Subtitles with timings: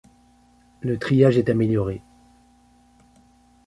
[0.79, 2.01] Le triage est amélioré.